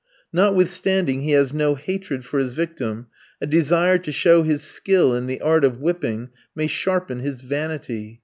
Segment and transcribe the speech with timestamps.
[0.33, 3.05] Notwithstanding he has no hatred for his victim,
[3.39, 8.19] a desire to show his skill in the art of whipping may sharpen his vanity.